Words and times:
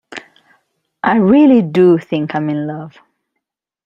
I 1.03 1.17
really 1.17 1.61
do 1.61 1.99
think 1.99 2.33
I'm 2.33 2.49
in 2.49 2.65
love. 2.65 2.97